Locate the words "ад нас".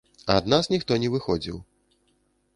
0.35-0.69